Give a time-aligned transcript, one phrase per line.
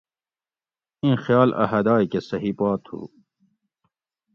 [1.01, 2.99] اِیں خیال اۤ حدائ کہ صحیح پا تھُو